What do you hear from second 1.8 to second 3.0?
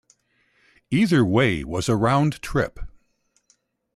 a round trip.